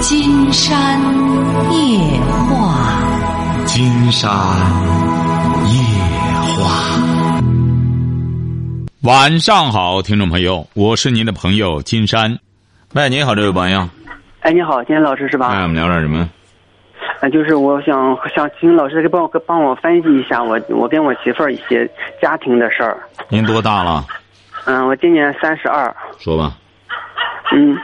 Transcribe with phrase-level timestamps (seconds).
[0.00, 0.98] 金山
[1.70, 2.74] 夜话，
[3.66, 4.30] 金山
[5.66, 5.74] 夜
[6.56, 7.00] 话。
[9.02, 12.38] 晚上好，听众朋友，我是您的朋友金山。
[12.94, 13.86] 喂，你好，这位朋友。
[14.40, 15.48] 哎，你好，金山老师是吧？
[15.48, 16.26] 哎，我们聊点什么？
[17.20, 21.86] 啊，就是我想想请老师给帮我帮我分析一下我我跟我媳妇儿一些
[22.22, 22.96] 家庭的事儿。
[23.28, 24.06] 您多大了？
[24.64, 25.94] 嗯，我今年三十二。
[26.18, 26.56] 说吧。
[27.52, 27.76] 嗯，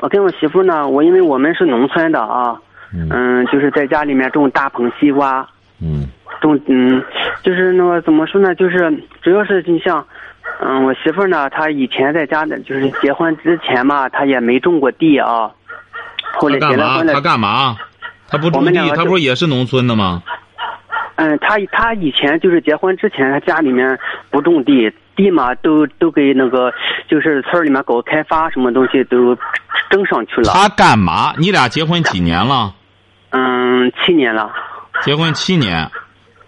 [0.00, 2.58] 我跟我媳妇呢，我因为我们是农村的啊，
[2.92, 5.46] 嗯，就是在家里面种大棚西瓜，
[5.82, 6.08] 嗯
[6.40, 7.02] 种嗯，
[7.42, 10.04] 就是那个怎么说呢，就是主要是你像，
[10.60, 15.50] 嗯，我媳妇呢，她以前在家的，就是结婚之前嘛，她也没种过地啊，
[16.38, 16.58] 后来？
[16.58, 17.76] 结了婚了她，干嘛？
[18.26, 20.22] 她不我种地，他们两个就不是也是农村的吗？
[21.16, 23.98] 嗯，他他以前就是结婚之前，他家里面
[24.30, 26.72] 不种地，地嘛都都给那个
[27.08, 29.36] 就是村儿里面搞开发，什么东西都
[29.90, 30.52] 争上去了。
[30.52, 31.34] 他干嘛？
[31.38, 32.74] 你俩结婚几年了？
[33.30, 34.50] 嗯，七年了。
[35.02, 35.90] 结婚七年。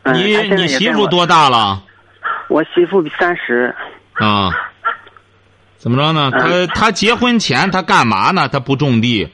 [0.04, 0.66] 嗯，你你？
[0.66, 1.82] 媳妇多大了？
[2.48, 3.74] 我媳妇三十。
[4.14, 4.50] 啊？
[5.76, 6.30] 怎么着呢？
[6.30, 8.48] 他嗯他结婚前他干嘛呢？
[8.48, 9.28] 他不种地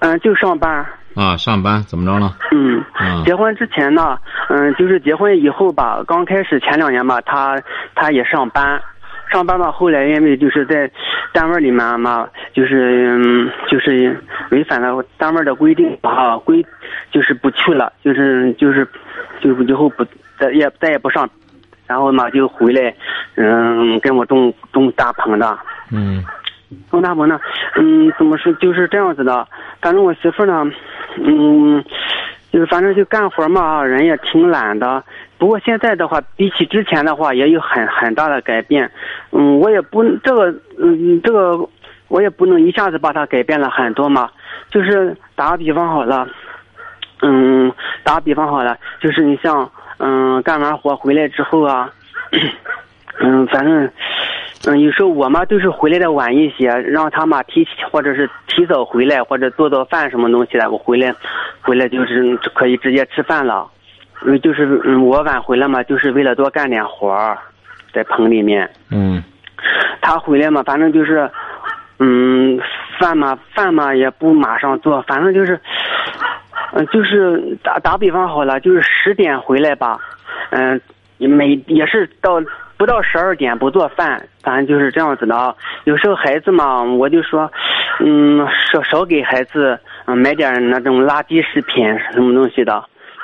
[0.00, 0.86] 嗯，就上班。
[1.14, 1.36] 啊？
[1.36, 2.36] 上班怎么着了？
[2.52, 7.60] 嗯，啊结婚之前呢，嗯，就是结婚以后吧，刚开始前两年吧，他
[7.94, 8.80] 他也上班，
[9.30, 10.90] 上班吧，后来因为就是在
[11.32, 14.16] 单位里面嘛，就是嗯，就是
[14.50, 16.64] 违反了单位的规定啊，规
[17.10, 18.86] 就是不去了，就是就是
[19.40, 20.04] 就以后不
[20.38, 21.28] 再也再也不上，
[21.86, 22.94] 然后嘛就回来，
[23.36, 25.58] 嗯，跟我种种大棚的。
[25.92, 26.24] 嗯
[26.88, 27.36] 种大棚呢，
[27.74, 29.44] 嗯，怎么说就是这样子的。
[29.82, 30.64] 反正我媳妇呢，
[31.22, 31.84] 嗯，
[32.52, 35.02] 就是反正就干活嘛，人也挺懒的。
[35.38, 38.90] 不过现在的话，比起之前的话，也有很很大的改变。
[39.32, 41.58] 嗯，我也不这个，嗯，这个
[42.08, 44.30] 我也不能一下子把它改变了很多嘛。
[44.70, 46.28] 就是打个比方好了，
[47.22, 47.72] 嗯，
[48.04, 51.90] 打个比方好了，就是你像，嗯，干完活回来之后啊，
[53.20, 53.90] 嗯，反正。
[54.66, 61.14] 嗯，有时候我妈都是回来的晚一些，让他妈提或者是提早回来，或者做做饭什么东西的，我回来，
[61.62, 63.66] 回来就是可以直接吃饭了。
[64.22, 67.38] 嗯，就是嗯，我晚回来嘛，就是为了多干点活儿，
[67.92, 68.68] 在棚里面。
[68.90, 69.22] 嗯
[70.02, 71.30] 他回来嘛，反正就是，
[71.98, 72.58] 嗯，
[72.98, 75.60] 饭嘛饭嘛也不马上做，反正就是，
[76.72, 79.98] 嗯、就是打打比方好了，就是十点回来吧，
[80.50, 80.80] 嗯、
[81.18, 82.42] 每也是到
[82.80, 85.54] 不到十二点不做饭，反正就是这样子的啊。
[85.84, 87.52] 有时候孩子嘛，我就说，
[87.98, 92.82] 嗯，少少给孩子嗯买点那种垃圾食品什么东西的。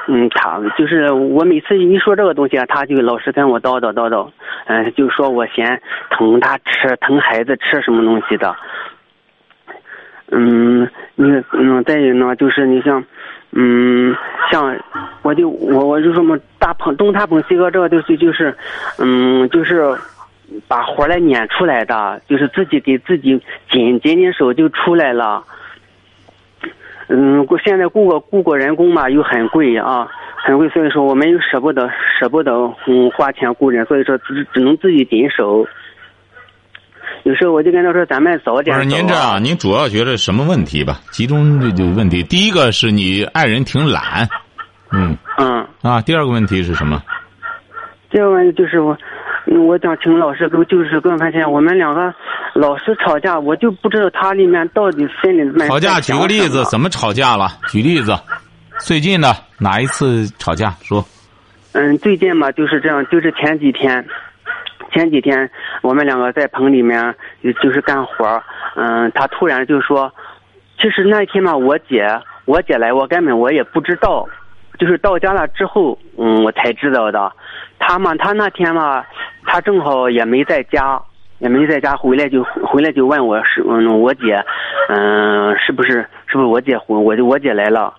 [0.08, 4.28] 嗯，他就是我每次一说这个东西啊，他就老是跟我叨叨叨叨，
[4.66, 5.80] 嗯、就说我嫌
[6.10, 8.54] 疼他吃，疼孩子吃什么东西的。
[10.32, 13.02] 嗯，你嗯，再有呢，就是你像，
[13.52, 14.14] 嗯，
[14.50, 14.76] 像
[15.22, 18.54] 我就我我就说嘛，大棚东大棚西瓜这个东西就是，
[18.98, 19.96] 嗯，就是
[20.68, 23.40] 把活来撵出来的，就是自己给自己
[23.70, 25.42] 紧紧紧手就出来了。
[27.08, 32.52] 嗯，现在雇个雇个人工嘛又很贵啊，很贵，所以说我们又舍不得舍不得
[32.86, 35.66] 嗯花钱雇人，所以说只只能自己紧手。
[37.26, 41.00] 有时候我就跟他说，咱们早不点不、是您这样，您主要觉得什么问题吧？
[41.10, 42.22] 集中这就问题。
[42.22, 44.28] 第一个是你爱人挺懒，
[44.92, 46.00] 嗯嗯，啊。
[46.00, 47.02] 第二个问题是什么？
[48.10, 48.96] 第二个问题就是我，
[49.46, 52.14] 嗯我想请老师跟就是给我发现我们两个
[52.54, 57.48] 老是吵架，我就不知道他里面到底心里面吵架，举个例子，怎么吵架了？
[57.66, 58.16] 举例子，
[58.78, 60.70] 最近的哪一次吵架？
[60.80, 61.04] 说。
[61.72, 64.06] 嗯，最近嘛就是这样，就是前几天，
[64.92, 65.50] 前几天
[65.82, 67.14] 我们两个在棚里面
[67.62, 68.42] 就是干活
[68.76, 70.12] 嗯，他突然就说，
[70.78, 72.06] 其实那天嘛，我姐
[72.44, 74.26] 我姐来，我根本我也不知道，
[74.78, 77.32] 就是到家了之后，嗯，我才知道的。
[77.78, 79.04] 他嘛，他那天嘛，
[79.44, 81.00] 他正好也没在家，
[81.38, 84.44] 也没在家，回来就回来就问我是嗯，我姐，
[84.88, 87.94] 嗯，是不是是不是我姐婚，我我姐来了。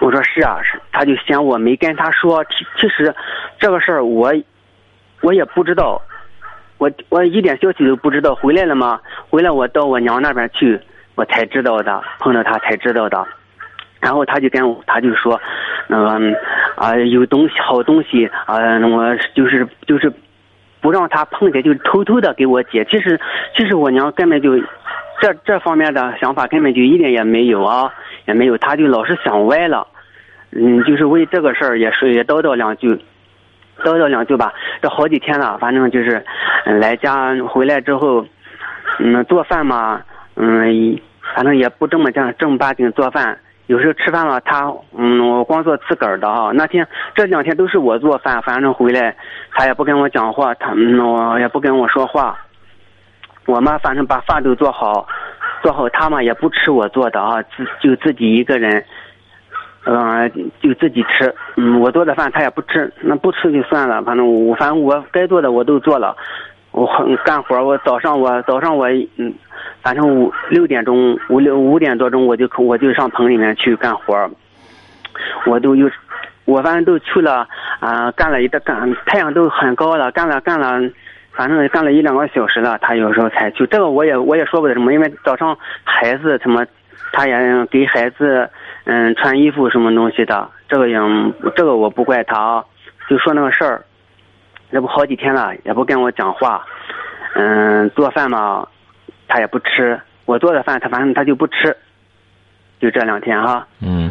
[0.00, 2.44] 我说是啊，是，他就嫌我没跟他说。
[2.44, 3.14] 其其实，
[3.58, 4.32] 这个事儿我
[5.24, 6.00] 我也不知道，
[6.78, 8.34] 我我一点消息都不知道。
[8.34, 9.00] 回来了吗？
[9.30, 10.78] 回来我到我娘那边去，
[11.14, 13.26] 我才知道的，碰到他才知道的。
[14.00, 15.40] 然后他就跟我，他就说，
[15.88, 16.36] 嗯
[16.76, 18.56] 啊、有东西好东西啊、
[18.86, 20.12] 我就是就是
[20.82, 22.84] 不让他碰见，就偷偷的给我姐。
[22.84, 23.18] 其实
[23.56, 24.58] 其实我娘根本就
[25.22, 27.90] 这这方面的想法根本就一点也没有啊，
[28.26, 29.86] 也没有，他就老是想歪了。
[30.50, 33.00] 嗯，就是为这个事儿也说也叨叨两句，
[33.82, 34.52] 叨叨两句吧。
[34.82, 36.24] 这好几天了，反正就是，
[36.64, 38.24] 来家回来之后，
[38.98, 40.02] 嗯，做饭嘛，
[40.36, 41.00] 嗯，
[41.34, 43.38] 反正也不这么正正儿八经做饭。
[43.66, 46.50] 有时候吃饭了，他嗯，我光做自个儿的啊。
[46.52, 49.16] 那天这两天都是我做饭，反正回来
[49.52, 52.38] 他也不跟我讲话，他嗯，我也不跟我说话。
[53.46, 55.06] 我妈，反正把饭都做好，
[55.62, 58.84] 做好他嘛也不吃我做的啊，自就自己一个人，
[59.86, 61.34] 嗯，就自己吃。
[61.56, 66.16] 嗯，我做的饭他也不吃，那不吃就算了，反正我反正我该做的我都做了。
[66.72, 69.32] 我很干活，我早上我早上我嗯，
[69.80, 74.28] 反正五六点钟五六五点多钟我就我就上棚里面去干活，
[75.46, 75.88] 我都又，
[76.46, 77.46] 我反正都去了
[77.78, 80.80] 啊，干了一个干太阳都很高了，干了干了，
[81.30, 83.64] 反正干了一两个小时了，他有时候才去。
[83.68, 86.66] 这个我也我也说不得什么，因为早上孩子什么，
[87.12, 88.50] 他也给孩子
[88.84, 90.98] 嗯穿衣服什么东西的，这个也
[91.56, 92.64] 这个我不怪他啊，
[93.08, 93.84] 就说那个事儿。
[94.72, 96.64] 这不好几天了，也不跟我讲话，
[97.36, 98.66] 嗯，做饭嘛，
[99.28, 100.00] 他也不吃。
[100.24, 101.76] 我做的饭，他反正他就不吃。
[102.80, 103.66] 就这两天哈。
[103.80, 104.10] 嗯。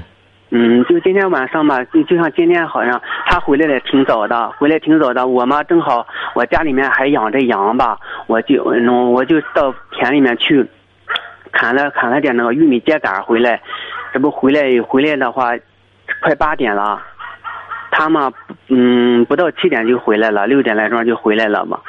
[0.51, 5.27] 嗯，就今天晚上吧，就就像今天好像他回来的挺早的，回来挺早的。
[5.27, 10.65] 我嘛正好我家里面还养着羊吧，我就嗯我就到田里面去
[11.51, 13.59] 砍了砍了点那个玉米秸秆回来。
[14.13, 15.53] 这不回来回来的话，
[16.21, 17.01] 快八点了。
[17.89, 18.31] 他嘛，
[18.69, 21.79] 嗯，不到七点就回来了，六点来钟就回来了嘛。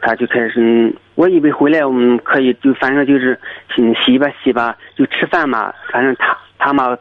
[0.00, 3.38] 他就开始，我以为回来我们可以就反正就是
[3.74, 5.70] 洗洗吧洗吧，就吃饭嘛。
[5.92, 6.96] 反正他他嘛，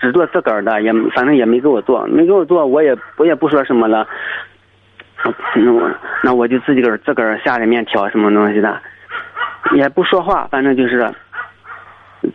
[0.00, 4.08] 只做自个儿的，也反正也没给我做，没给我做，我也我也不说什么了。
[5.54, 5.90] 那我
[6.22, 8.80] 那我就自己个儿自个儿下的面条什么东西的，
[9.74, 11.10] 也不说话，反正就是，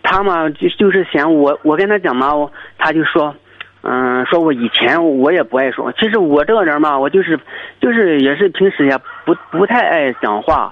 [0.04, 3.36] 他嘛就就是嫌我，我跟他讲嘛，我他就说。
[3.84, 7.36] 嗯，说我以前我也不爱说，其实我这个人嘛，我就是
[7.82, 8.96] 就是也是平时也
[9.26, 10.72] 不不太爱讲话，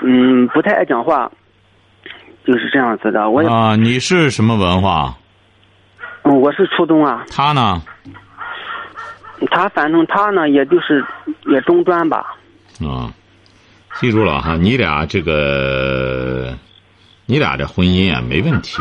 [0.00, 1.28] 嗯，不太爱讲话，
[2.44, 3.28] 就是这样子的。
[3.28, 5.12] 我啊，你是什么文化？
[6.22, 7.24] 嗯，我是初中啊。
[7.28, 7.82] 他呢？
[9.50, 11.04] 他反正他呢，也就是
[11.46, 12.36] 也中专吧。
[12.80, 13.10] 啊，
[13.94, 16.56] 记住了哈，你俩这个，
[17.26, 18.80] 你俩这婚姻啊，没问题。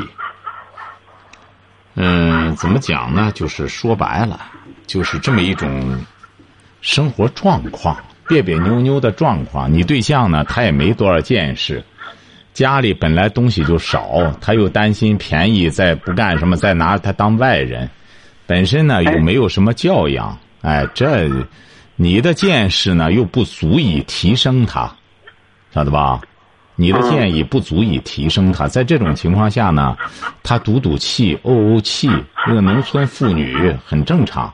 [1.95, 3.31] 嗯，怎么讲呢？
[3.33, 4.39] 就是说白了，
[4.85, 5.97] 就是这么一种
[6.81, 7.97] 生活状况，
[8.27, 9.71] 别别扭扭的状况。
[9.71, 11.83] 你对象呢，他也没多少见识，
[12.53, 17.89] 家里本来东西就少，他又担心便宜，再不干什么，再拿他当外人，
[18.45, 21.29] 本身呢又没有什么教养，哎，这
[21.95, 24.93] 你的见识呢又不足以提升他，
[25.73, 26.21] 晓得吧？
[26.75, 29.95] 你的建议不足以提升他，在这种情况下呢，
[30.43, 32.09] 他赌赌气、怄怄气，
[32.47, 34.51] 那个农村妇女很正常。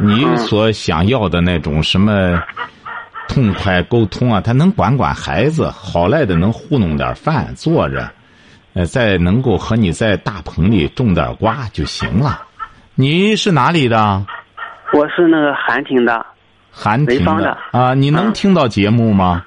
[0.00, 2.40] 你所想要的那种什么
[3.26, 8.08] 痛快沟通啊，他能管管孩子，好赖的能糊弄点饭做着，
[8.74, 12.42] 呃，再能够和你在大棚里种点瓜就行了。
[12.94, 14.24] 你是哪里的？
[14.92, 16.24] 我是那个韩亭的。
[16.70, 19.44] 韩亭的啊，你能听到节目吗？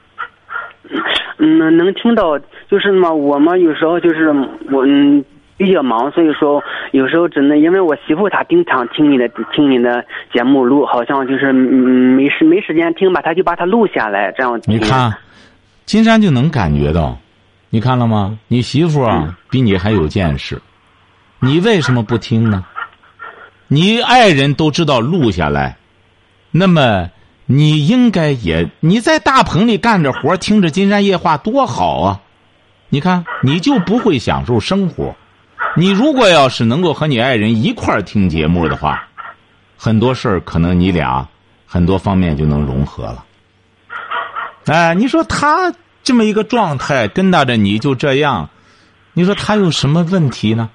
[1.44, 2.38] 嗯，能听到，
[2.70, 4.30] 就是嘛，我嘛有时候就是
[4.70, 5.26] 我嗯
[5.58, 14.62] 比较忙，所以说有时候只能因为我媳妇她经常听你的听你的节目录，好像就是嗯没时没时间听吧，她就把它录下来这样。
[14.66, 15.12] 你看，
[15.86, 17.18] 金山就能感觉到，
[17.72, 18.38] 你看了吗？
[18.48, 20.62] 你媳妇啊比你还有见识，
[21.40, 22.64] 你为什么不听呢？
[23.68, 25.76] 你爱人都知道录下来，
[26.52, 27.10] 那么。
[27.52, 32.22] 你应该也你在大棚里干着活，听着《金山夜话》多好啊！
[32.88, 35.14] 你看，你就不会享受生活。
[35.76, 39.06] 你如果要是能够和你爱人一块儿听节目的话，
[39.78, 41.28] 很多事儿可能你俩
[41.66, 43.26] 很多方面就能融合了。
[44.68, 48.50] 哎，你说他这么一个状态跟搭着你就这样，
[49.12, 50.70] 你说他有什么问题呢？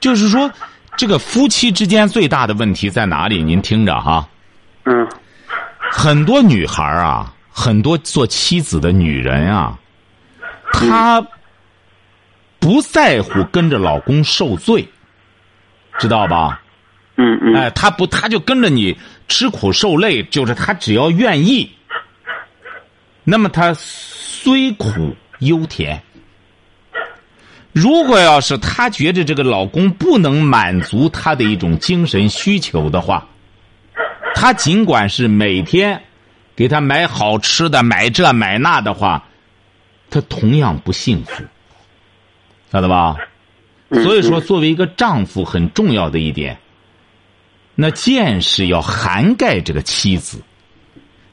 [0.00, 0.50] 就是说，
[0.96, 3.42] 这个夫妻之间最大的问题在哪里？
[3.42, 4.26] 您听着哈。
[4.84, 5.06] 嗯。
[5.90, 9.78] 很多女孩啊，很多做妻子的女人啊，
[10.72, 11.24] 她
[12.58, 14.86] 不在乎跟着老公受罪，
[15.98, 16.60] 知道吧？
[17.16, 17.54] 嗯嗯。
[17.54, 18.96] 哎，她不，她就跟着你
[19.28, 21.70] 吃苦受累，就是她只要愿意，
[23.24, 26.02] 那么她虽苦犹甜。
[27.72, 33.26] 如果要是她觉得这个老公不能满足她的一种精神需求的话。
[34.38, 36.02] 他尽管是每天
[36.54, 39.24] 给他买好吃的、买这买那的话，
[40.10, 41.42] 他同样不幸福，
[42.70, 43.16] 晓得吧？
[43.90, 46.58] 所以说，作为一个丈夫，很重要的一点，
[47.74, 50.42] 那见识要涵盖这个妻子。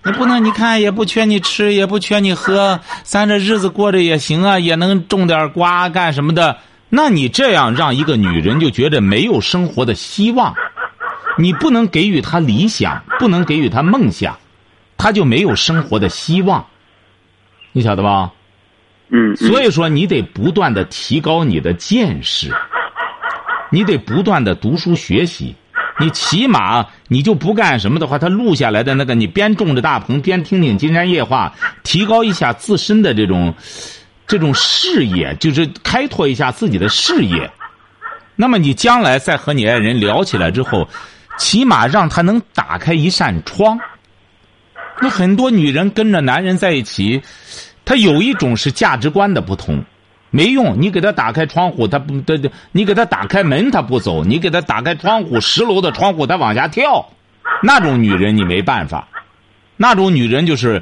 [0.01, 6.57] 那不能，你看也不缺你吃，也不缺你喝，咱这日子过着也行啊，也能种点瓜干什么的。
[6.87, 10.55] 那你这样让一个女人就觉得没有生活的希望，
[11.37, 14.37] 你不能给予他理想，不能给予他梦想，
[14.97, 16.65] 他就没有生活的希望。
[17.71, 18.31] 你晓得吧？
[19.09, 22.51] 嗯，所以说，你得不断的提高你的见识，
[23.69, 25.55] 你得不断的读书学习。
[25.99, 33.53] 你起码你就不干什么的话，他录下来的那个，你边种着大棚边听听金山夜话，提高一下自身的这种
[34.25, 37.51] 这种视野，就是开拓一下自己的视野。
[38.35, 40.89] 那么你将来再和你爱人聊起来之后，
[41.37, 43.79] 起码让他能打开一扇窗。
[45.01, 47.21] 那很多女人跟着男人在一起，
[47.85, 49.83] 她有一种是价值观的不同。
[50.29, 52.33] 没用，你给他打开窗户，他不，他
[52.71, 57.07] 你给他打开门，他不走；你给他打开窗户，十楼的窗户，他往下跳。
[57.61, 59.07] 那种女人你没办法，
[59.77, 60.81] 那种女人就是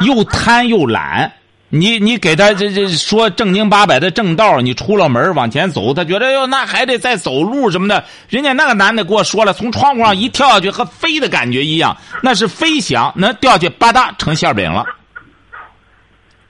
[0.00, 1.32] 又贪又懒。
[1.74, 8.04] 你你给他这这说正经八百的正道，你出了门往前走，他觉得哟那还得再走路什么的。
[8.28, 14.84] 人家那个男的给我说了，从窗户上一跳下去和飞的感觉一样，那是飞翔，能掉下去吧嗒成馅饼了。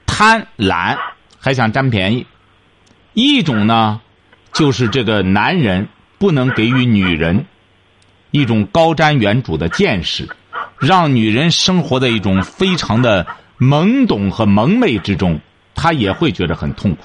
[0.05, 0.99] 贪懒。
[1.39, 2.27] 还想占便宜，
[3.15, 4.01] 一种呢，
[4.53, 5.89] 就是这个男人
[6.19, 7.47] 不能给予女人
[8.33, 10.29] 一种高瞻远瞩的见识，
[10.79, 13.27] 让女人生活在一种非常的
[13.63, 15.39] 懵懂和蒙昧之中，
[15.75, 17.05] 他也会觉得很痛苦，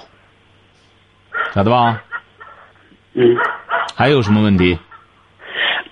[1.53, 2.01] 晓得吧？
[3.13, 3.37] 嗯。
[3.95, 4.77] 还有什么问题？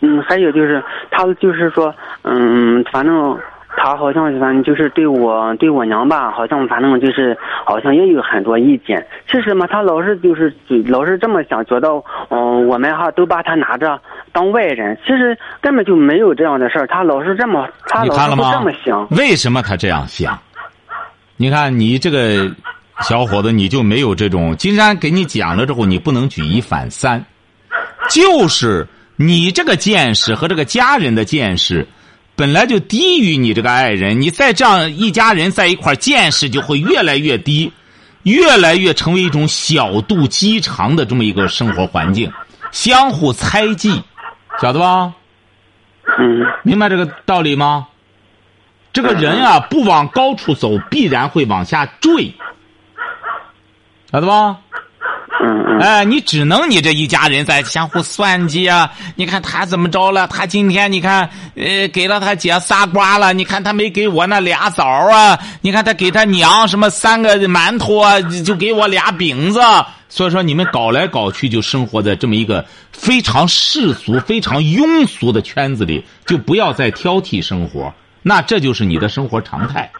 [0.01, 1.93] 嗯，还有就是，他就是说，
[2.24, 3.38] 嗯，反正。
[3.77, 9.05] 他好像反正就是对我对我娘吧，好像反正就是好像也有很多意见。
[9.29, 10.51] 其实嘛，他老是就是
[10.88, 11.89] 老是这么想，觉得
[12.29, 14.00] 嗯，我们哈都把他拿着
[14.31, 14.98] 当外人。
[15.05, 16.88] 其实根本就没有这样的事儿。
[16.88, 19.05] 他老是这么，他老是这么想。
[19.10, 20.39] 为什么他这样想？
[21.38, 22.50] 你看你这个
[23.01, 24.56] 小伙子，你就没有这种。
[24.56, 27.24] 金山给你讲了之后，你不能举一反三，
[28.10, 28.88] 就是
[29.18, 31.86] 你这个见识和这个家人的见识。
[32.38, 37.72] 本来就低于你这个爱人，你再这样一家人在一块见识就会越来越低，
[38.24, 42.30] 越来越成为一种小肚鸡肠的这么一个生活环境，
[42.72, 44.01] 相互猜忌，
[44.62, 45.13] 晓得吧？
[46.18, 47.88] 嗯，明白这个道理吗？
[48.95, 52.33] 这个人啊，不往高处走，必然会往下坠，
[54.09, 54.55] 晓得吧？
[55.81, 58.89] 哎，你只能你这一家人在相互算计啊！
[59.15, 60.25] 你看他怎么着了？
[60.27, 63.33] 他今天你看，呃，给了他姐仨瓜了。
[63.33, 65.37] 你看他没给我那俩枣啊！
[65.59, 69.59] 你看他给他娘什么三个馒头啊，就给我俩饼子。
[70.07, 77.93] 所以说你们搞来搞去，就生活在这么一个非常世俗、非常庸俗的圈子里，就不要再挑剔生活。
[78.27, 79.91] 那这就是你的生活常态。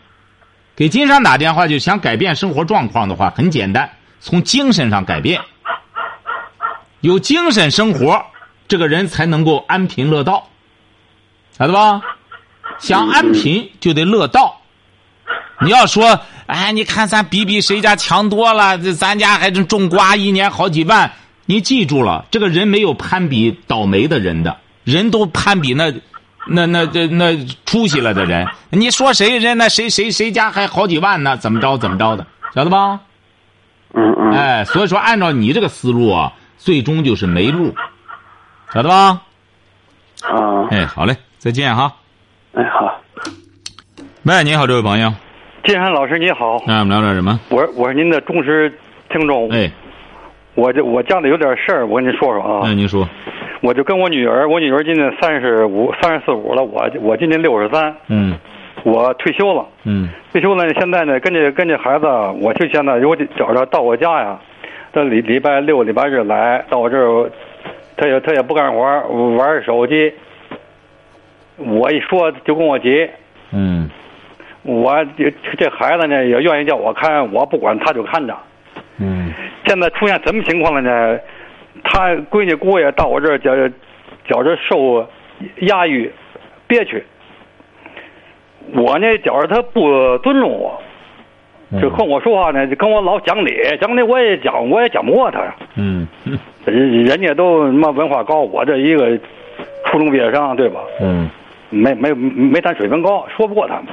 [0.75, 3.88] 给金山打电话就想改变生活状况的话，很简单，
[4.20, 5.39] 从精神上改变。
[7.01, 8.25] 有精神生活，
[8.67, 10.50] 这个人才能够安贫乐道，
[11.55, 12.01] 晓得吧？
[12.79, 14.60] 想安贫就得乐道。
[15.62, 21.12] 你要说，哎，你看咱比比谁家强多了，咱家还种种瓜，一年好几万。
[21.46, 25.94] 你记住了，这个人没有攀比倒霉的人的，人都攀比那
[26.47, 27.35] 那那这那
[27.65, 28.47] 出息了的人。
[28.69, 31.37] 你说谁人那谁谁谁家还好几万呢？
[31.37, 32.99] 怎么着怎么着的，晓得吧？
[33.93, 34.31] 嗯嗯。
[34.31, 36.33] 哎，所以说按照你这个思路啊。
[36.57, 37.75] 最终就是没路，
[38.73, 39.21] 晓得吧？
[40.23, 41.93] 啊，哎，好嘞，再见哈。
[42.53, 42.99] 哎，好。
[44.23, 45.13] 喂，你好，这位朋友。
[45.63, 46.63] 金山老师你好。
[46.65, 47.39] 那我们聊点什么？
[47.49, 48.73] 我我是您的忠实
[49.11, 49.47] 听众。
[49.51, 49.69] 哎。
[50.55, 52.61] 我这我家里有点事儿，我跟您说说啊。
[52.63, 53.07] 那您说。
[53.65, 57.95] 我就跟我女儿，我女儿今年三十五、三十四五了，我我今年六十三。
[58.10, 58.38] 嗯。
[58.84, 59.65] 我退休了。
[59.86, 60.07] 嗯。
[60.31, 62.05] 退休了，现在呢，跟这跟这孩子，
[62.39, 64.39] 我就现在如果找着到我家呀。
[64.93, 67.29] 他礼礼拜六、礼拜日来到我这儿，
[67.98, 68.79] 他也他也不干活，
[69.36, 70.13] 玩手机。
[71.57, 73.10] 我一说就跟我急。
[73.51, 73.89] 嗯。
[74.62, 78.38] 我这这孩子呢也愿意叫我看，我不管他就看着。
[79.00, 79.34] 嗯。
[79.65, 81.19] 现在出现什么情况了呢？
[81.84, 83.55] 他闺女姑爷到我这儿觉
[84.25, 85.08] 觉着受
[85.62, 86.10] 压抑、
[86.67, 87.03] 憋屈。
[88.74, 90.82] 我呢觉着他不尊重我。
[91.82, 93.51] 就跟我说话呢，就跟我老讲理，
[93.82, 95.55] 讲理我也讲，我也讲不过他呀。
[95.75, 96.08] 嗯，
[96.63, 99.17] 人人家都什么文化高，我这一个
[99.86, 100.79] 初中毕业生，对吧？
[101.01, 101.27] 嗯，
[101.72, 103.86] 没没没咱水平高，说不过他们。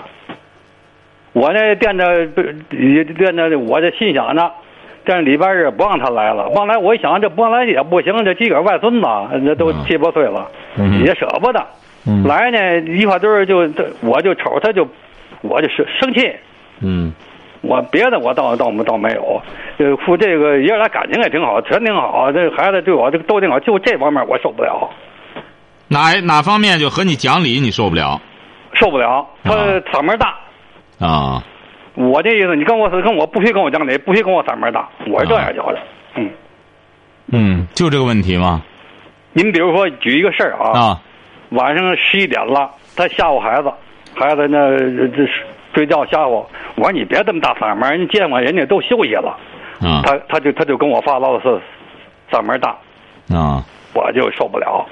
[1.33, 4.35] 我呢惦着惦着，我这心想
[5.04, 9.06] 呢，这礼拜日不让他来了，忘来我一想，这不让来也不行，这自个儿外孙子，
[9.42, 10.49] 那都七八岁了，
[11.04, 11.64] 也舍不得。
[12.06, 12.25] 嗯。
[12.25, 13.68] 来呢一块堆儿就
[14.00, 14.87] 我就瞅他就
[15.40, 16.32] 我就生生气，
[16.80, 17.12] 嗯。
[17.62, 19.40] 我别的我倒倒倒没有，
[19.78, 24.90] 呃，父这个爷俩感情也挺好，全挺好，这孩子对我这个都挺好，就这方面我受不了，
[25.87, 28.21] 哪哪方面就和你讲理你受不了？
[28.75, 29.25] 受不了。
[29.44, 29.80] 他啊。
[29.92, 30.35] 嗓门大，
[30.99, 31.44] 啊？
[31.95, 35.79] 我这意思，你跟我跟我不许跟我讲理，不许跟我嗓门大，我是这样觉着。
[36.17, 36.31] 嗯，
[37.33, 38.63] 嗯，就这个问题吗？
[39.33, 41.03] 您比如说举一个事儿啊，啊
[41.51, 43.73] 晚上十一点了，他吓唬孩子，
[44.15, 44.77] 孩子那
[45.09, 45.27] 这
[45.75, 46.45] 睡觉吓唬，
[46.77, 49.37] 我说你别这么大嗓门，你见我人家都休息了，
[49.81, 51.61] 啊他他就他就跟我发牢骚，
[52.31, 52.71] 嗓门大，
[53.37, 53.65] 啊！
[53.95, 54.87] 我就受不了。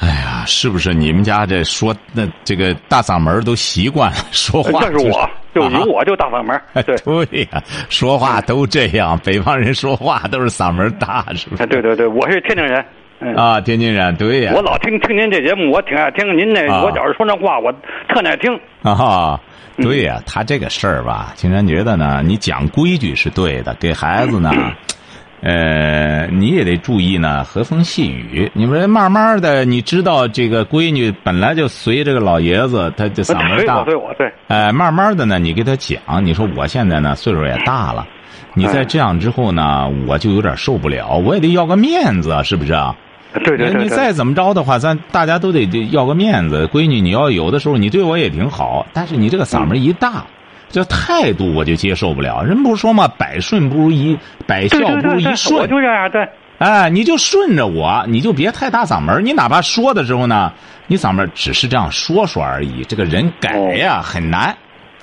[0.00, 4.80] 哎呀，是不是你们家这说那这个大嗓门都习惯了说话？
[4.82, 11.62] 这是我，就有我就大嗓门，对，对呀、说话都这样，北方人说话都是嗓门大，是不是？
[11.62, 12.84] 哎对对对，我是天津人，
[13.20, 16.36] 嗯，啊，天津人，对呀、我老听听您这节目，我挺爱听。
[16.36, 17.72] 您那啊我觉着说那话，我
[18.08, 18.58] 特爱听。
[18.82, 19.40] 啊，
[19.76, 24.50] 对呀、他这个事儿吧，竟然觉得呢，你讲规矩是对的，给孩子呢，
[25.42, 28.50] 呃，你也得注意呢，和风细雨。
[28.52, 38.06] 你们慢慢的，你知道这个闺女本来就随这个老爷子，他这嗓门大对我，随我，对，哎，慢慢的呢，你给他讲，你说我现在呢岁数也大了，
[38.54, 42.94] 你再这样之后呢，我就有点受不了，我也得要个面子，是不是啊？
[43.32, 43.82] 对对对对。
[43.84, 46.66] 你再怎么着的话，咱大家都得得要个面子。
[46.66, 50.24] 闺女，你要有的时候你对我也挺好，但是你这个嗓门一大，
[50.70, 52.42] 这态度我就接受不了。
[52.42, 55.66] 人不是说嘛，百顺不如一百孝不如一顺我。
[55.66, 60.52] 就这样，对，哎，你就顺着我，你就别太大嗓门儿你哪怕说的时候呢，
[60.86, 62.84] 你嗓门儿只是这样说说而已。
[62.84, 64.56] 这个人改呀、很难。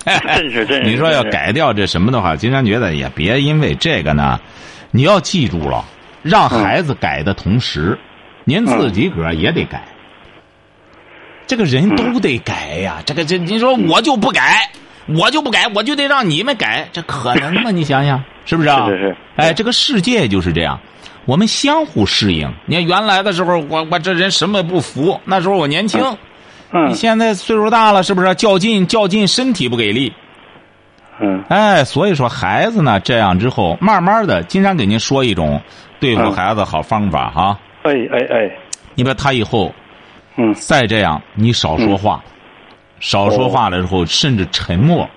[0.06, 0.84] 真 是真是。
[0.90, 4.40] 你说要，改掉这什么的话，金山觉得也别因为这个呢，
[4.92, 5.84] 你要记住了，
[6.22, 7.98] 让孩子改的同时，
[8.46, 9.84] 您自己个儿也得改。
[11.46, 14.70] 这个人都得改呀，这个这你说我就不改，
[15.08, 17.72] 我就不改，我就得让你们改，这可能吗？
[17.72, 18.86] 你想想， 是不是啊？
[18.88, 20.80] 是是是哎，这个世界就是这样，
[21.26, 22.52] 我们相互适应。
[22.66, 26.02] 你看原来的时候，我我这人什么也不服，那时候我年轻。
[26.74, 30.12] 嗯你现在岁数大了，是不是较劲较劲，身体不给力？
[31.22, 35.62] 嗯哎，所以说孩子呢，这样之后，慢慢的，金山给您说一种
[36.02, 37.58] 对付嗯孩子好方法哈。
[37.84, 38.52] 哎哎哎，
[38.96, 39.74] 你把他以后
[40.36, 42.22] 嗯再这样，你少说话，
[43.00, 45.08] 少说话了之后，甚至沉默。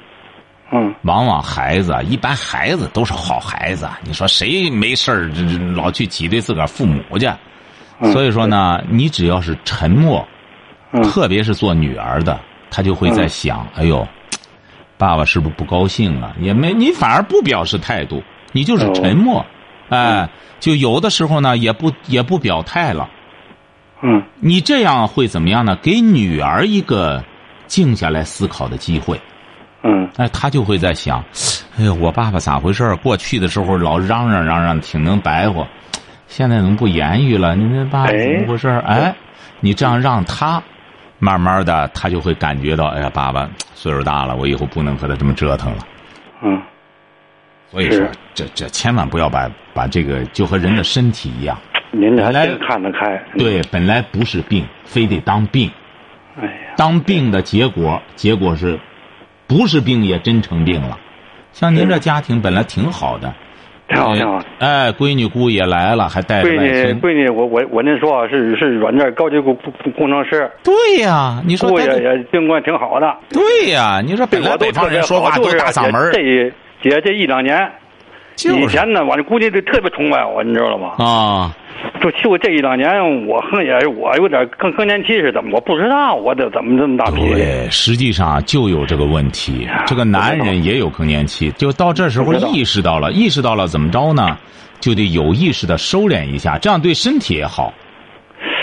[0.72, 7.26] 嗯往往孩子啊，一般孩子都是好孩子，你说谁没事儿这这老去挤兑自个儿父母去？
[7.98, 10.24] 嗯所以说呢，你只要是沉默，
[10.92, 12.38] 嗯特别是做女儿的，
[12.70, 14.06] 她就会在想：哎呦，
[14.96, 16.36] 爸爸是不是不高兴了？
[16.38, 19.44] 也没，你反而不表示态度，你就是沉默，
[19.88, 20.28] 哎，
[20.60, 23.08] 就有的时候呢，也不也不表态了。
[24.02, 25.76] 嗯你这样会怎么样呢？
[25.82, 27.22] 给女儿一个
[27.70, 29.18] 静下来思考的机会。
[29.84, 31.24] 嗯哎，他就会在想：
[31.78, 35.66] 哎呦，我爸爸咋回事儿过去的时候老嚷嚷嚷嚷，挺能白活，
[36.26, 37.54] 现在怎么不言语了？
[37.54, 38.80] 你那爸爸怎么回事儿？
[38.80, 39.14] 哎，
[39.60, 40.60] 你这样让他，
[41.20, 45.86] 慢慢的，他就会感觉到，哎呀，爸爸岁数大了，我以后不能和他这么折腾了。
[46.42, 46.60] 嗯
[47.70, 48.04] 所以说，
[48.34, 51.56] 这这千万不要把把这个就和人的身体一样，
[51.92, 53.16] 您这还来真看得开。
[53.38, 55.70] 对，本来不是病，非得当病，
[56.38, 58.78] 哎呀，当病的结果，结果是，
[59.46, 60.98] 不是病也真成病了。
[61.52, 63.34] 像您这家庭本来挺好的，
[63.88, 64.40] 挺好挺好。
[64.60, 67.00] 哎，闺女姑也来了，还带着闺女外孙。
[67.00, 73.12] 闺女，我我我那说啊是是软件高级工工工程师，对呀，你说姑也也经过挺好的。
[73.30, 77.70] 对呀，你说本来北方人说话都大嗓门儿这姐这一两年，
[78.48, 80.94] 就是以前呢，我这估计就特别崇拜我，你知道吗？
[80.98, 81.54] 啊，
[82.00, 85.50] 就就这一两年，我哼也我有点更更年期是怎么？
[85.54, 87.34] 我不知道我这怎么这么大脾气。
[87.34, 89.68] 对，实际上就有这个问题。
[89.86, 94.36] 这个男人也有更年期，就到这时候意识到了，意识到了怎么着呢？
[94.80, 97.74] 就得有意识的收敛一下，这样对身体也好。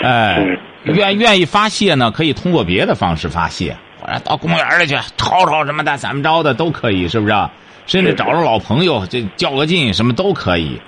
[0.02, 7.48] 哎，愿愿意发泄呢，可以通过别的方式发泄，或者到公园里去吵吵什么的，怎么着的都可以，是不是啊？
[7.88, 10.80] 甚至找着老朋友，这较个劲，什么都可以。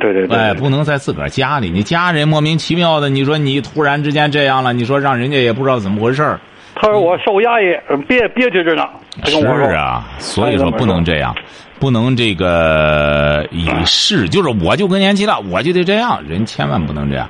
[0.00, 6.40] 对对对，哎，不能在自个儿家里，你家人莫名其妙的，你说你突然之间这样了，你说让人家也不知道怎么回事儿。
[6.74, 7.64] 他说我受压抑，
[8.06, 8.84] 憋憋屈着呢。
[9.24, 9.36] 是
[9.74, 11.34] 啊，所以说不能这样，
[11.80, 17.28] 不能这个以示，就是我就更年期了，我就得这样，人千万不能这样。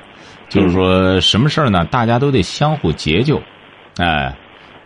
[0.49, 3.41] 就是说什么事儿呢，大家都得相互解救，
[3.97, 4.35] 哎，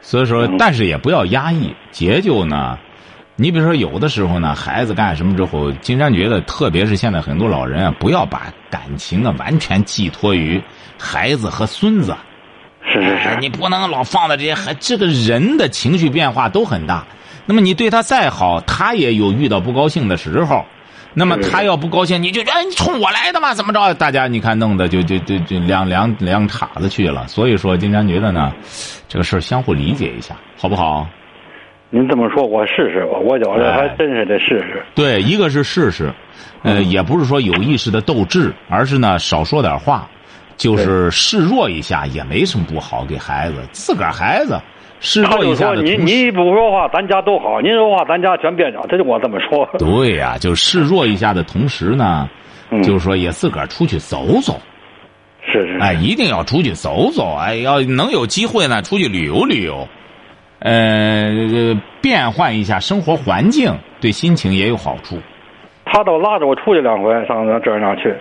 [0.02, 2.78] 所以说，但是也不要压抑，解救呢。
[3.36, 10.62] 你比如说，有的时候呢，孩子干什么之后，金山觉得，特别是现在很多老人啊，不要把感情啊完全寄托于
[10.98, 12.16] 孩子和孙子。
[12.84, 17.06] 是是是，你不能老放在这些，还这个人的情绪变化都很大。
[17.46, 20.66] 那么你对他再好，他也有遇到不高兴的时候。
[21.14, 23.54] 那么他要不高兴，你就哎，你冲我来的嘛？
[23.54, 23.94] 怎么着？
[23.96, 27.28] 大家你看弄的就就就就两两两岔子去了。
[27.28, 28.54] 所以说，金山觉得呢，
[29.10, 31.08] 这个事儿相互理解一下，好不好？
[31.92, 33.20] 您这么说，我试试吧。
[33.20, 34.82] 我觉得还真是得试试。
[34.96, 36.12] 对，一个是试试，
[36.64, 40.10] 呃，也不是说有意识的斗智，而是呢少说点话，
[40.56, 43.06] 就是示弱一下也没什么不好。
[43.06, 44.58] 给孩子，自个儿孩子。
[45.26, 49.68] 他就说：“您你不说话，咱家都好；您说话，咱家全别着。”他就我这么说。
[49.80, 52.30] 对呀，就示弱一下的同时呢，
[52.84, 54.62] 就是说也自个儿出去走走。
[55.44, 55.80] 是是。
[55.80, 57.36] 哎，一定要出去走走。
[57.36, 59.88] 哎，要能有机会呢，出去旅游旅游，
[60.62, 65.20] 呃，变换一下生活环境，对心情也有好处。
[65.86, 68.16] 他倒拉着我出去两回，上这儿那去。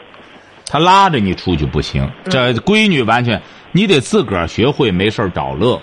[0.66, 3.40] 他拉着你出去不行，这闺女完全，
[3.72, 5.80] 你得自个儿学会没事找乐。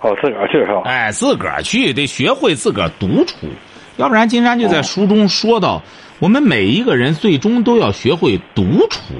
[0.00, 0.82] 哦，自个儿去是吧？
[0.84, 3.48] 哎，自个儿去得学会自个儿独处，
[3.96, 5.82] 要不然金山就在书中说到，
[6.20, 9.14] 我们每一个人最终都要学会独处。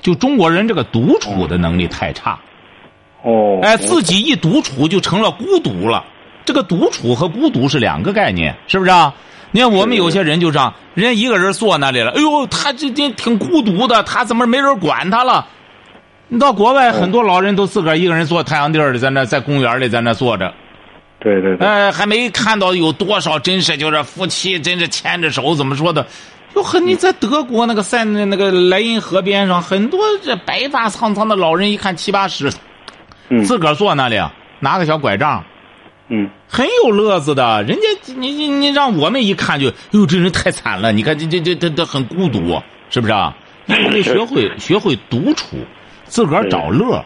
[0.00, 2.38] 就中国人这个独处的能力太差。
[3.22, 3.58] 哦。
[3.62, 6.04] 哎，自己一独处就成了孤独了。
[6.48, 9.12] 这个独处和孤独是两个概念，是不是啊？
[9.50, 15.46] 你看我们有些人就这样，人家一个人坐那里了，哎呦，他这这挺孤独的，他怎么没人管他了？
[16.28, 20.54] 你到国外，很多老人都自个儿一个人坐太阳地儿里，在那在公园里在那坐着。
[21.20, 21.66] 对对对。
[21.68, 26.06] 哎，还没看到有多少真是就是夫妻真是牵着手怎么说的？
[26.54, 32.50] 哟呵，你在德国那个塞那那个莱茵河边上，很多这白发苍苍的老人，一看七八十，
[33.44, 34.18] 自个儿坐那里，
[34.60, 35.44] 拿个小拐杖，
[36.08, 37.62] 嗯，很有乐子的。
[37.64, 40.92] 人家你你你让我们一看就，哟，这人太惨了。
[40.92, 43.36] 你看这这这这这很孤独，是不是啊？
[43.66, 45.56] 你得学会学会独处。
[46.04, 47.04] 自个儿找乐，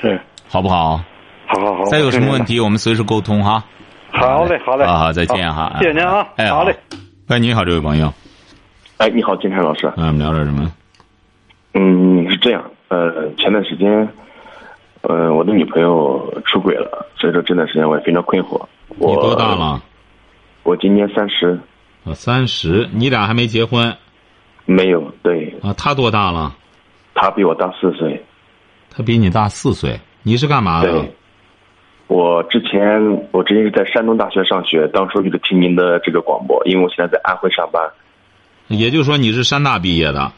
[0.00, 1.02] 是好不好？
[1.46, 1.84] 好好好。
[1.86, 3.64] 再有什么问题，我们随时沟通哈。
[4.12, 4.86] 好嘞，好嘞。
[4.86, 5.76] 好好，再见哈。
[5.80, 6.24] 谢谢您啊。
[6.36, 6.76] 哎，好嘞。
[7.26, 8.14] 哎，你好，这位朋友。
[8.98, 9.92] 哎，你好，金山老师。
[9.96, 10.72] 嗯，我们聊点什么？
[11.74, 12.62] 嗯，是这样。
[12.86, 14.08] 呃，前段时间，
[15.02, 18.64] 呃，我的女朋友出轨了，所以说这段时间我也非常困惑。
[18.88, 19.82] 你多大了？
[20.62, 21.58] 我今年三十。
[22.04, 22.88] 啊，三十。
[22.92, 23.96] 你俩还没结婚？
[24.64, 25.12] 没有。
[25.22, 25.54] 对。
[25.62, 26.54] 啊，他多大了？
[27.14, 28.24] 他比我大四岁，
[28.90, 30.00] 他比你大四岁。
[30.22, 30.92] 你是干嘛的？
[30.92, 31.14] 对，
[32.06, 37.82] 我之前我之前是在山东大学上学，当初就是听您的这个广播，因为我现在在安徽上班。
[38.68, 40.32] 也就是说你是山大毕业的。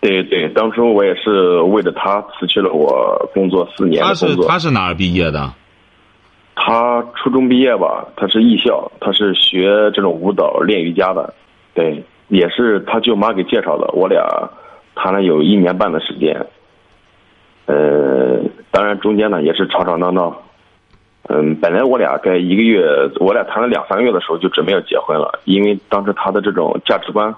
[0.00, 4.28] 对对，当初我也是为了他辞去了我工作四年的工作。
[4.28, 5.52] 他是他是哪儿毕业的？
[6.54, 11.32] 他初中毕业吧，他是艺校，他是学这种舞蹈练瑜伽的。
[11.74, 14.22] 对，也是他舅妈给介绍的，我俩。
[14.92, 16.44] 谈了有一年半的时间，
[17.64, 18.38] 呃，
[18.70, 20.42] 当然中间呢也是吵吵闹闹，
[21.28, 22.82] 嗯，本来我俩在一个月，
[23.18, 27.34] 我俩谈了两三个月的时候就准备要结婚了，因为当时他的这种价值观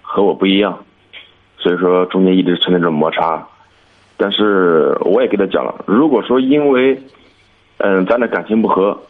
[0.00, 0.78] 和我不一样，
[1.62, 3.46] 所以说中间一直存在着摩擦，
[4.16, 7.00] 但是我也给他讲了，如果说因为，
[7.76, 9.00] 嗯，咱俩感情不和，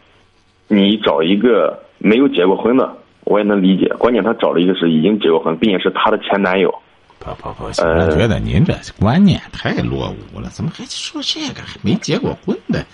[0.68, 6.70] 你找一个没有结过婚的，我也能理解，关键他找了一个是已经结过婚，并且是他的前男友。
[7.18, 10.50] 不不不，我觉得您这观念太落伍了。
[10.50, 11.62] 怎么还说这个？
[11.62, 12.84] 还没结过婚的，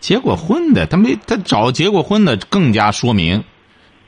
[0.00, 3.44] 结过婚的，他没他找结过婚的，更加说明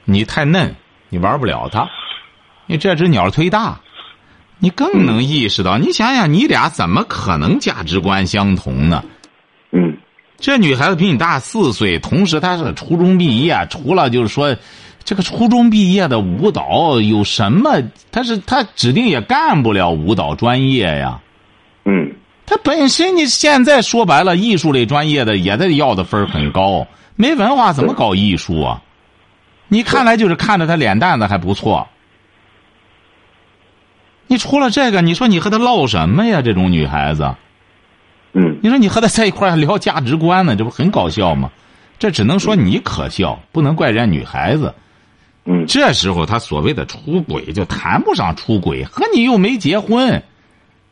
[0.04, 0.74] 你太嫩，
[1.10, 1.90] 你玩不了他。
[2.66, 3.80] 你这只鸟忒大，
[4.58, 5.78] 你更能意识到。
[5.78, 9.04] 你想想，你俩怎么可能价值观相同呢？
[9.72, 9.96] 嗯，
[10.38, 14.56] 这女孩子比你大四岁，同时她是初中毕业，除了就是说。
[15.06, 17.82] 这个初中毕业的舞蹈有什么？
[18.10, 21.20] 她是她指定也干不了舞蹈专业呀。
[21.84, 22.10] 嗯，
[22.46, 26.86] 她本身你现在说白了，艺术类专业的也得要的分很高，
[27.16, 28.80] 没文化怎么搞艺术啊？
[29.68, 31.86] 你看来就是看着她脸蛋子还不错。
[34.26, 36.42] 你除了这个，你说你和他唠什么呀？
[36.42, 37.34] 这种女孩子，
[38.32, 41.50] 嗯，你说你和他在一块聊价值观呢，这不很搞笑吗？
[41.98, 44.74] 这只能说你可笑，不能怪人家女孩子。
[45.44, 50.22] 嗯，这时候他所谓的出轨就谈不上出轨，和你又没结婚，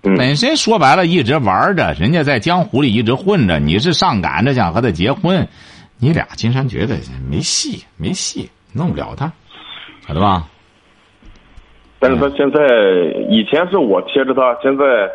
[0.02, 5.48] 本身说白了一直玩着，人家在江湖里一直混着，你是上赶着想和他结婚，
[5.96, 6.98] 你俩金山觉得
[7.30, 9.32] 没戏，没戏，弄不了他，
[10.06, 10.46] 晓得吧？
[12.02, 12.58] 但是他现在
[13.30, 15.08] 以前是我贴着他，现在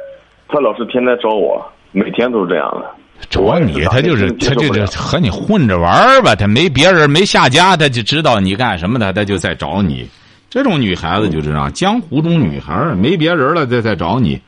[0.47, 2.89] 他老是天天找我，每天都是这样的。
[3.29, 10.07] 找你，他就是他就是和你混着玩吧，他没别人没下家，他就知道你干什么的，他就在找你。
[10.49, 14.39] 这种女孩子就这样，江湖中女孩没别人了，再再找你，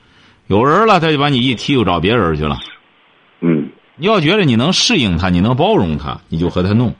[0.48, 2.58] 有人了，他就把你一踢，又找别人去了。
[3.42, 6.96] 嗯，你要觉得你能适应他，你能包容他，你就和他弄。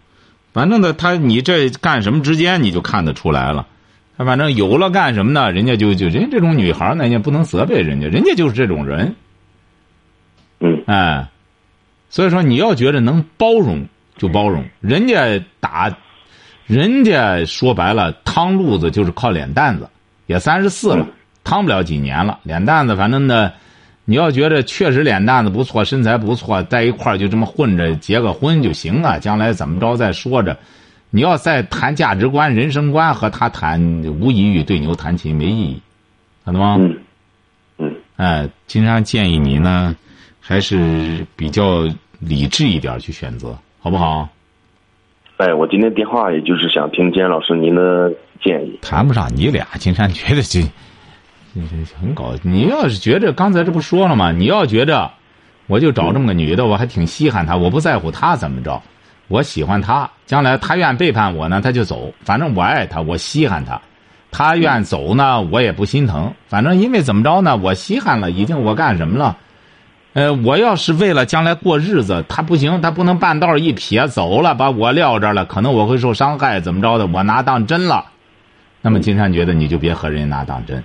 [0.52, 3.66] 反正呢，他你这干什么之间你就看得出来了。
[4.20, 5.50] 他反正有了干什么呢？
[5.50, 9.16] 人家就就人家这种女孩呢，也不能责备人家，人家就是这种人。
[10.60, 11.26] 嗯哎，
[12.10, 15.90] 所以说你要觉得能包容就包容，人家打，
[16.68, 19.88] 人家说白了趟路子就是靠脸蛋子，
[20.26, 21.08] 也三十四了，
[21.46, 23.50] 趟不了几年了，脸蛋子反正呢，
[24.04, 30.58] 你要觉得确实脸蛋子不错，身材不错，在一块儿就这么混着结个婚就行啊，将来怎么着再说着。
[31.12, 33.82] 你要再谈价值观、人生观和他谈，
[34.20, 35.82] 无异于对牛弹琴，没意义，
[36.46, 36.78] 看到吗？
[36.80, 36.98] 嗯
[37.80, 39.96] 嗯哎，金山建议你呢，
[40.40, 41.88] 还是比较
[42.20, 44.30] 理智一点去选择，好不好？
[45.38, 48.78] 哎，我今天电话也就是想听金老师您的建议。
[48.82, 50.62] 谈不上你俩，金山觉得这，
[52.00, 52.36] 很搞。
[52.44, 54.32] 你要是觉着刚才这不说了吗？
[54.32, 55.10] 你要觉着，
[55.68, 58.82] 我就找这么个女的，我还挺稀罕她，我不在乎她怎么着，
[59.30, 60.10] 我喜欢他。
[60.26, 62.14] 将来他愿背叛我呢，他就走。
[62.26, 63.82] 反正我爱他，我稀罕他，
[64.30, 66.34] 他愿走呢，我也不心疼。
[66.48, 69.38] 反正因为怎么着呢，我稀罕了，已经我干什么了？
[70.14, 77.08] 呃，我要是为了将来过日子，他不行，他不能半道一撇走了，把我撂这儿了，可能我会受伤害，怎么着的？
[77.08, 78.06] 我拿当真了，
[78.82, 80.84] 那么金山觉得你就别和人家拿当真。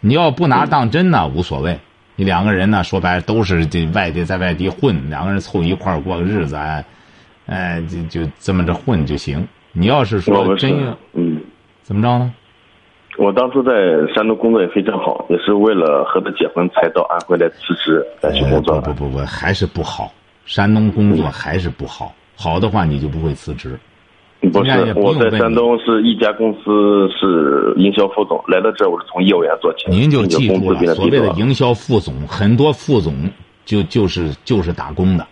[0.00, 1.78] 你要不拿当真呢，无所谓。
[2.16, 6.82] 你两个人呢，说白了都是这外地在外地混，两个人凑一块儿过个日子，哎，
[7.46, 9.46] 哎，就就这么着混就行。
[9.72, 11.40] 你要是说们是真要嗯，
[11.82, 12.32] 怎么着呢？
[13.18, 13.72] 我当初在
[14.14, 20.12] 山东工作也非常好，也是为了和他结婚才到安徽来辞职来去工作不不不不，还是不好。
[20.44, 23.78] 山东工作还是不好，好的话你就不会辞职。
[24.52, 33.14] 不是，我在山东是一家公司是营销副总，来到这我是从业务员做起，您就记住了，所谓的营销副总，很多副总
[33.64, 35.26] 就就是就是打工的，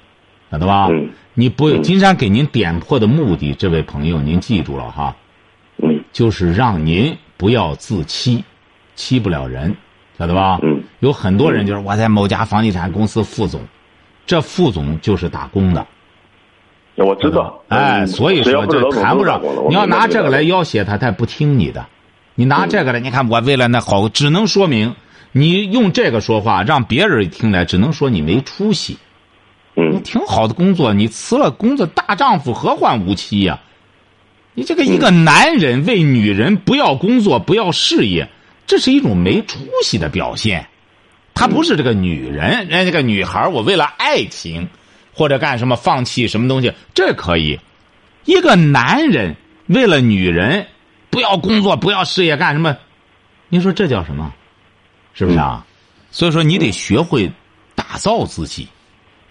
[0.50, 0.88] 晓得吧？
[0.90, 5.16] 嗯你不，嗯金山给您点破的目的，这位朋友您记住了哈，
[5.82, 8.44] 嗯就是让您不要自欺，
[8.94, 9.74] 欺不了人，
[10.16, 10.58] 晓得吧？
[10.62, 13.60] 嗯有很多人就是我在某家房地产公司副总，
[14.24, 15.84] 这副总就是打工的。
[16.94, 17.60] 我知道。
[17.68, 21.84] 哎，嗯所以说这谈不上你要拿这个来要挟他，他也不听你的。
[22.36, 24.94] 你拿这个来，你看我为了那好，只能说明
[25.32, 28.98] 你用这个说话，让别人听来，只能说你没出息。
[29.74, 33.58] 你嗯挺好的工作，你辞了工作，大丈夫何患无妻呀、
[34.54, 38.28] 你这个一个男人为女人不要工作，不要事业，
[38.66, 40.66] 这是一种没出息的表现。
[41.34, 44.68] 他不是这个女人，人家这个女孩，我为了爱情，
[45.12, 47.58] 或者干什么放弃什么东西，这可以。
[48.24, 49.34] 一个男人
[49.66, 50.68] 为了女人，
[51.10, 52.76] 不要工作，不要事业，干什么？
[53.48, 54.32] 你说这叫什么？
[55.14, 55.66] 是不是啊？
[56.12, 57.28] 所以说你得学会
[57.74, 58.68] 打造自己。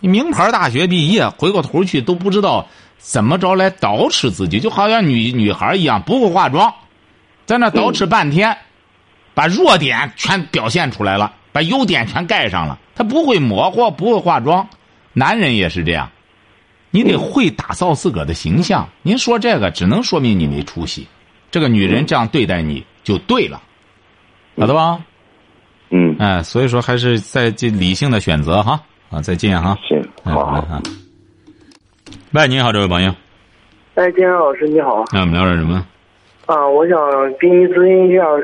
[0.04, 6.74] 你名牌大学毕业，回过头去都不知道怎么着来捯饬自己，就好像女女孩一样，不会化妆，
[7.46, 8.58] 在那捯饬半天，
[9.34, 12.78] 把弱点全表现出来了，把优点全盖上了。
[12.94, 14.68] 他不会模糊，不会化妆。
[15.13, 16.12] 男人也是这样，
[16.92, 18.89] 你得会打造自个儿的形象。
[19.04, 21.08] 您说这个，只能说明你没出息。
[21.50, 23.62] 这个女人这样对待你就对了，
[24.58, 25.00] 晓得吧？
[25.92, 28.82] 嗯，哎，所以说还是在这理性的选择哈。
[29.13, 29.78] 啊，再见哈。
[29.88, 30.58] 行，嗯，好好。
[30.58, 30.82] 啊。
[32.34, 33.13] 喂，你好，这位朋友，
[33.93, 35.86] 哎，金山老师你好那我们聊点什么？
[36.47, 36.97] 啊，我想
[37.38, 38.43] 跟您咨询一下呃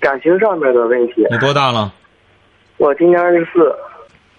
[0.00, 1.26] 感情上面的问题。
[1.30, 1.92] 你多大了？
[2.78, 3.70] 我今年二十四，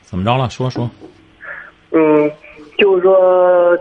[0.01, 0.49] 怎么着了？
[0.49, 0.89] 说说。
[1.91, 2.29] 嗯，
[2.79, 3.77] 就是说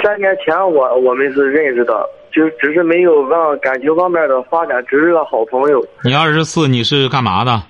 [0.00, 5.84] 三年前我我们是认识的，就只是没有往感情方面的发展，只是个好朋友。
[6.04, 7.60] 你二十四，你是干嘛的？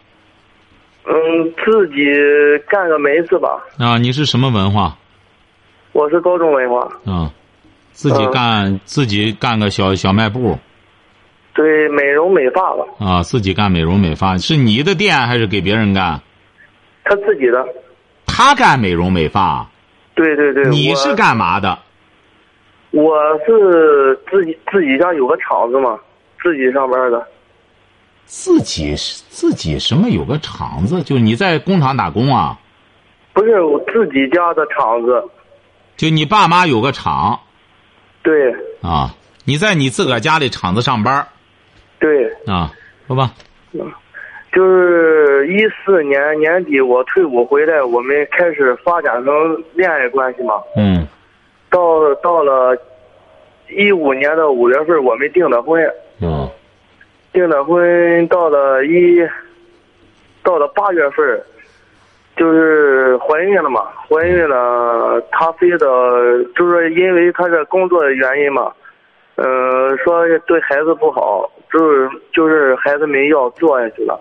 [1.04, 2.04] 嗯，自己
[2.68, 4.96] 干个门市吧，啊，你是什么文化？
[5.92, 7.32] 我是高中文化，啊，
[7.92, 10.58] 自己嗯干、自己干个小小卖部
[11.54, 16.20] 对美容美发吧，啊，自己干美容美发，是你的店还是给别人干？
[17.04, 17.66] 他自己的。
[18.26, 19.66] 他干美容美发，
[20.14, 21.78] 对对对，你是干嘛的？
[22.90, 25.98] 我是自己自己家有个厂子嘛，
[26.42, 27.26] 自己上班的。
[28.28, 28.94] 自己
[29.30, 31.02] 自己什么有个厂子？
[31.02, 32.58] 就是你在工厂打工啊？
[33.32, 35.24] 不是我自己家的厂子，
[35.96, 37.40] 就你爸妈有个厂
[38.22, 39.14] 对啊？
[39.44, 41.26] 你在你自个儿家里厂子上班
[41.98, 42.70] 对，啊？
[43.06, 43.32] 说吧。
[44.52, 49.34] 就是一四年年底我退伍回来，我们开始发展成
[49.74, 50.54] 恋爱关系嘛。
[50.76, 51.06] 嗯
[51.70, 52.76] 到到了
[53.70, 55.94] 一五年的五月份，我们订的婚，嗯
[57.38, 59.24] 订的婚到了一
[60.42, 61.40] 到了八月份，
[62.36, 68.72] 就是怀孕了嘛，怀孕了，他非得就是因为他这工作的原因嘛，
[69.36, 74.20] 呃，说对孩子不好，就是就是孩子没要做下去了。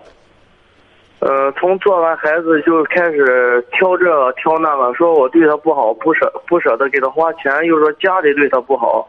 [1.18, 9.08] 呃，从做完孩子就开始挑这挑那个，说我对他不好，不舍不舍得给他花钱，又说家里对他不好，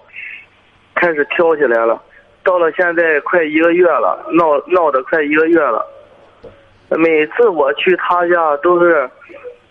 [0.95, 2.01] 开始挑起来了。
[2.49, 5.85] 到了现在快一个月了，闹闹的快一个月了。
[6.97, 9.07] 每次我去他家都是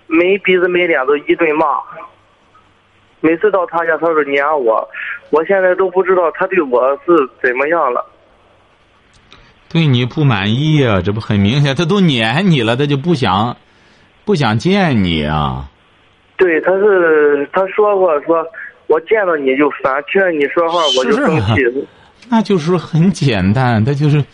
[0.07, 1.67] 没鼻子没脸都一顿骂。
[3.21, 4.89] 每次到他家，他说撵我，
[5.31, 8.07] 我现在都不知道他对我是怎么样了。
[9.69, 11.75] 对你不满意啊，这不很明显？
[11.75, 13.57] 他都撵你了，他就不想
[14.25, 15.65] 不想见你啊。
[16.37, 18.47] 对，他是他说过，说
[18.87, 21.89] 我见到你就烦，听着你说话我就生气。
[22.29, 24.25] 那就是说很简单，他就是，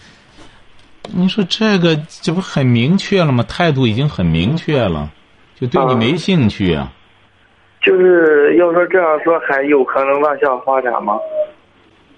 [1.13, 3.45] 你说这个这不很明确了吗？
[3.45, 5.11] 态度已经很明确了，
[5.59, 6.93] 就对你没兴趣啊。
[7.81, 11.15] 就是要说这样说，还有可能往下发展吗？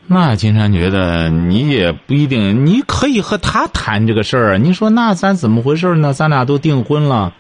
[0.07, 4.57] 那金山觉得你也不一定，你可以和他谈这个事儿。
[4.59, 6.13] 你说那咱怎么回事呢？
[6.13, 7.35] 咱俩都订婚了，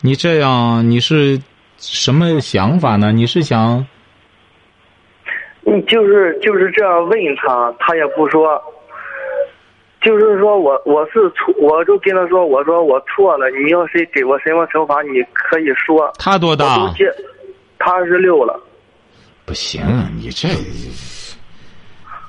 [0.00, 1.40] 你这样你是
[1.78, 3.12] 什么想法呢？
[3.12, 3.86] 你是想？
[5.70, 8.60] 你就是就是这样问他，他也不说。
[10.00, 13.50] 就是说我我是错，我就跟他说，我说我错了。
[13.50, 16.10] 你要谁给我什么惩罚，你可以说。
[16.18, 16.94] 他多大？
[17.78, 18.58] 他二十六了。
[19.44, 19.82] 不行，
[20.16, 20.48] 你这。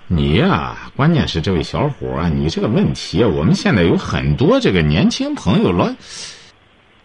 [0.07, 5.95] 你呀，关键是这位小伙啊，你这个问题，我们现在有很多这个年轻朋友了。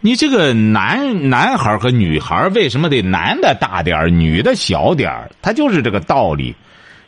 [0.01, 6.55] 你这个男男孩和女孩为什么得男的大点女的小点他就是这个道理。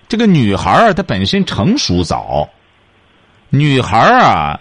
[0.08, 2.50] 这个女孩啊，她本身成熟早，
[3.50, 4.60] 女孩啊，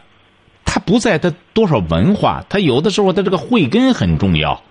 [0.64, 4.62] 她不在她多少文化，她有的时候她这个慧根很重要。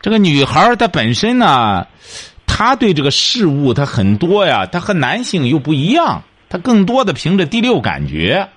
[0.00, 1.86] 这个女孩她本身呢。
[2.54, 8.50] 她对这个事物，她很多呀，她和男性又不一样，她更多的凭着第六感觉。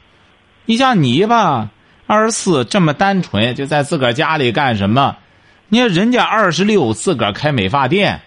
[0.65, 1.69] 你像你吧，
[2.07, 5.17] 二十四这么单纯，就在自个儿家里干什么？
[5.69, 8.21] 你看人家二十六自个儿开美发店，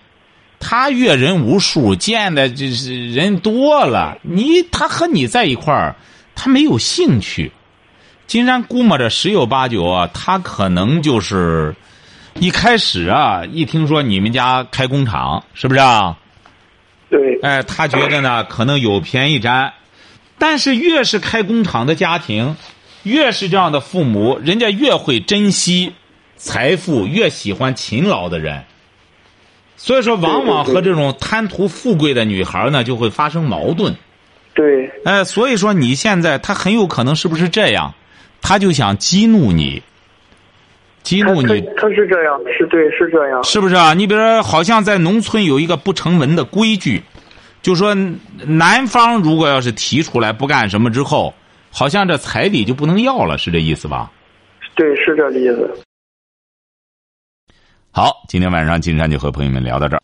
[0.58, 4.18] 他阅人无数，见的就是人多了。
[4.22, 5.96] 你他和你在一块儿，
[6.34, 7.52] 他没有兴趣。
[8.26, 11.74] 金山估摸着十有八九啊，他可能就是。
[12.40, 16.16] 一开始啊，一听说你们家开工厂，是不是啊？
[17.10, 17.36] 对。
[17.42, 19.72] 哎，他觉得呢，可能有便宜占。
[20.38, 22.54] 但是越是开工厂的家庭，
[23.02, 25.92] 越是这样的父母，人家越会珍惜
[26.36, 28.64] 财富，越喜欢勤劳的人。
[29.76, 33.94] 所以说，往往和这种贪图富贵的女孩呢，就会发生矛盾。
[34.54, 34.90] 对。
[35.04, 37.94] 哎，所以说你现在他很有可能是不是这样？
[38.42, 39.82] 他就想激怒你。
[41.04, 43.94] 激怒你，他是这样，是对，是这样，是不是啊？
[43.94, 47.02] 你比如说，好像在农村有一个不成文的规矩，
[47.62, 47.94] 就说
[48.44, 51.32] 男方如果要是提出来不干什么之后，
[51.70, 54.10] 好像这彩礼就不能要了，是这意思吧？
[54.74, 55.70] 对，是这意思。
[57.90, 60.02] 好，今天晚上金山就和朋友们聊到这儿。